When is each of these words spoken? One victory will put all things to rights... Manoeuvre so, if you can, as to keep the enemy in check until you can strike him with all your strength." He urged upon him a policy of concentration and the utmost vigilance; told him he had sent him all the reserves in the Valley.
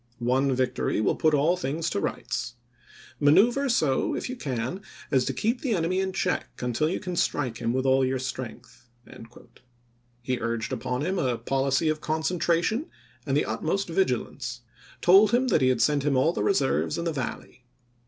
One 0.17 0.55
victory 0.55 0.99
will 0.99 1.15
put 1.15 1.35
all 1.35 1.55
things 1.55 1.87
to 1.91 1.99
rights... 1.99 2.55
Manoeuvre 3.19 3.69
so, 3.69 4.15
if 4.15 4.31
you 4.31 4.35
can, 4.35 4.81
as 5.11 5.25
to 5.25 5.31
keep 5.31 5.61
the 5.61 5.75
enemy 5.75 5.99
in 5.99 6.11
check 6.11 6.47
until 6.59 6.89
you 6.89 6.99
can 6.99 7.15
strike 7.15 7.57
him 7.59 7.71
with 7.71 7.85
all 7.85 8.03
your 8.03 8.17
strength." 8.17 8.89
He 10.23 10.39
urged 10.41 10.73
upon 10.73 11.05
him 11.05 11.19
a 11.19 11.37
policy 11.37 11.87
of 11.87 12.01
concentration 12.01 12.87
and 13.27 13.37
the 13.37 13.45
utmost 13.45 13.89
vigilance; 13.89 14.61
told 15.01 15.29
him 15.33 15.47
he 15.59 15.67
had 15.67 15.83
sent 15.83 16.01
him 16.01 16.17
all 16.17 16.33
the 16.33 16.41
reserves 16.41 16.97
in 16.97 17.05
the 17.05 17.13
Valley. 17.13 17.67